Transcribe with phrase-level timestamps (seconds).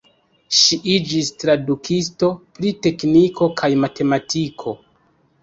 [0.59, 4.77] Ŝi iĝis tradukisto pri tekniko kaj matematiko.